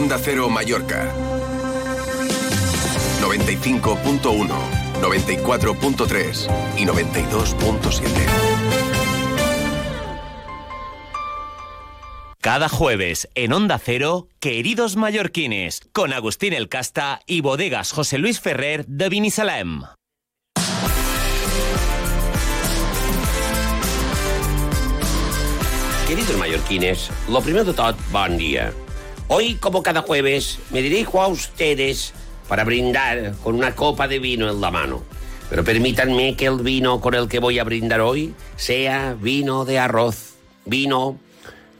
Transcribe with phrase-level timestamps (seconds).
[0.00, 1.12] Onda Cero Mallorca.
[3.20, 4.48] 95.1,
[5.02, 8.08] 94.3 y 92.7.
[12.40, 18.40] Cada jueves en Onda Cero, Queridos Mallorquines, con Agustín El Casta y bodegas José Luis
[18.40, 19.82] Ferrer de Vinisalem.
[26.08, 28.72] Queridos mallorquines, lo primero de todo, buen día.
[29.32, 32.12] Hoy, como cada jueves, me dirijo a ustedes
[32.48, 35.04] para brindar con una copa de vino en la mano.
[35.48, 39.78] Pero permítanme que el vino con el que voy a brindar hoy sea vino de
[39.78, 41.16] arroz, vino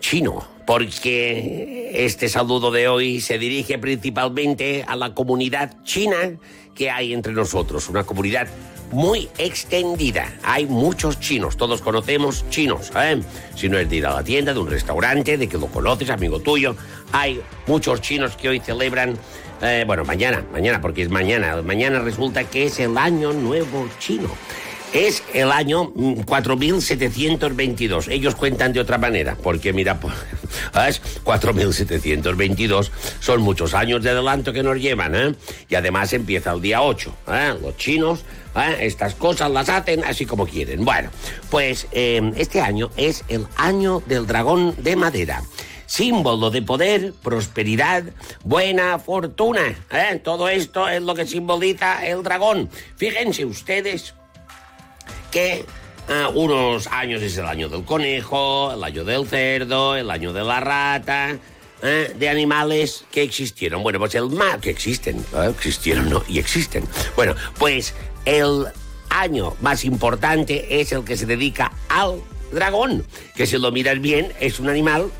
[0.00, 6.38] chino, porque este saludo de hoy se dirige principalmente a la comunidad china
[6.74, 8.48] que hay entre nosotros, una comunidad
[8.90, 10.32] muy extendida.
[10.42, 12.90] Hay muchos chinos, todos conocemos chinos.
[12.96, 13.20] ¿eh?
[13.54, 16.10] Si no es de ir a la tienda, de un restaurante, de que lo conoces,
[16.10, 16.74] amigo tuyo.
[17.12, 19.16] Hay muchos chinos que hoy celebran,
[19.62, 21.62] eh, bueno, mañana, mañana, porque es mañana.
[21.62, 24.30] Mañana resulta que es el Año Nuevo Chino.
[24.92, 28.08] Es el año 4722.
[28.08, 30.14] Ellos cuentan de otra manera, porque mira, pues,
[30.72, 31.00] ¿sabes?
[31.22, 35.34] 4722 son muchos años de adelanto que nos llevan, ¿eh?
[35.68, 37.14] Y además empieza el día 8.
[37.28, 37.54] ¿eh?
[37.62, 38.24] Los chinos
[38.56, 38.78] ¿eh?
[38.80, 40.84] estas cosas las hacen así como quieren.
[40.84, 41.10] Bueno,
[41.50, 45.42] pues eh, este año es el año del dragón de madera
[45.86, 48.04] símbolo de poder, prosperidad,
[48.44, 49.74] buena fortuna.
[49.90, 50.20] ¿eh?
[50.22, 52.70] Todo esto es lo que simboliza el dragón.
[52.96, 54.14] Fíjense ustedes
[55.30, 55.64] que
[56.08, 60.42] ah, unos años es el año del conejo, el año del cerdo, el año de
[60.42, 61.38] la rata,
[61.82, 62.14] ¿eh?
[62.16, 63.82] de animales que existieron.
[63.82, 65.50] Bueno, pues el más que existen, ¿eh?
[65.50, 66.22] existieron ¿no?
[66.28, 66.84] y existen.
[67.16, 68.66] Bueno, pues el
[69.08, 72.20] año más importante es el que se dedica al
[72.52, 73.04] dragón,
[73.36, 75.10] que si lo miras bien es un animal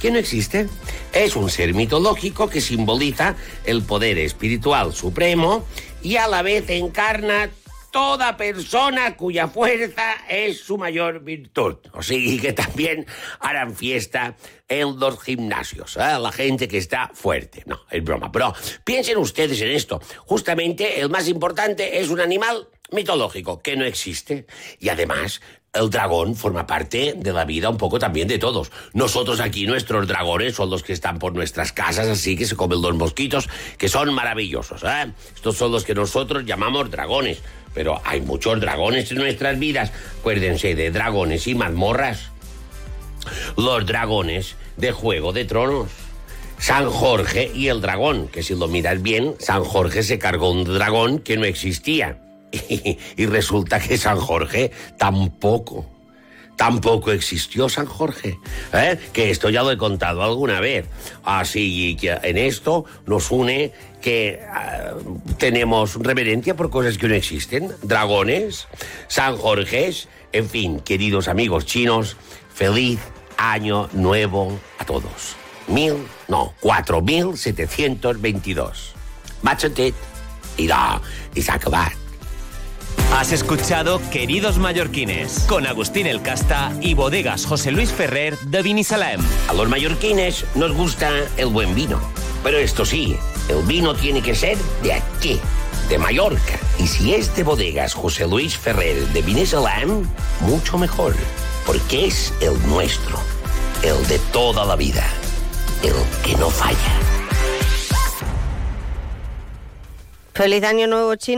[0.00, 0.68] que no existe.
[1.12, 5.64] Es un ser mitológico que simboliza el poder espiritual supremo
[6.02, 7.50] y a la vez encarna
[7.96, 11.76] toda persona cuya fuerza es su mayor virtud.
[11.94, 13.06] O sea, que también
[13.40, 14.36] harán fiesta
[14.68, 16.18] en los gimnasios, ¿eh?
[16.20, 17.62] la gente que está fuerte.
[17.64, 18.52] No, es broma, pero
[18.84, 19.98] piensen ustedes en esto.
[20.26, 24.46] Justamente el más importante es un animal mitológico que no existe
[24.78, 25.40] y además
[25.76, 28.70] el dragón forma parte de la vida un poco también de todos.
[28.94, 32.80] Nosotros aquí, nuestros dragones son los que están por nuestras casas, así que se comen
[32.80, 34.82] los mosquitos, que son maravillosos.
[34.84, 35.12] ¿eh?
[35.34, 37.42] Estos son los que nosotros llamamos dragones.
[37.74, 39.92] Pero hay muchos dragones en nuestras vidas.
[40.20, 42.30] Acuérdense de dragones y mazmorras.
[43.58, 45.90] Los dragones de Juego de Tronos.
[46.58, 50.64] San Jorge y el dragón, que si lo miras bien, San Jorge se cargó un
[50.64, 52.18] dragón que no existía.
[53.16, 55.86] Y, resulta que San Jorge tampoco.
[56.56, 58.38] Tampoco existió San Jorge,
[58.72, 58.98] ¿eh?
[59.12, 60.86] que esto ya lo he contado alguna vez.
[61.22, 67.72] Así que en esto nos une que uh, tenemos reverencia por cosas que no existen,
[67.82, 68.68] dragones,
[69.06, 72.16] San Jorges, en fin, queridos amigos chinos,
[72.54, 73.00] feliz
[73.36, 75.36] año nuevo a todos.
[75.68, 75.94] Mil,
[76.28, 78.94] no, cuatro mil setecientos veintidós.
[79.42, 79.94] Machotet,
[80.56, 81.02] da,
[81.34, 82.05] y.
[83.16, 89.22] Has escuchado Queridos Mallorquines con Agustín El Casta y bodegas José Luis Ferrer de Vinisalem.
[89.48, 91.98] A los mallorquines nos gusta el buen vino,
[92.44, 93.16] pero esto sí,
[93.48, 95.40] el vino tiene que ser de aquí,
[95.88, 96.60] de Mallorca.
[96.78, 100.06] Y si es de bodegas José Luis Ferrer de Vinisalem,
[100.40, 101.14] mucho mejor,
[101.64, 103.18] porque es el nuestro,
[103.82, 105.06] el de toda la vida,
[105.82, 107.00] el que no falla.
[110.34, 111.34] Feliz año nuevo chino.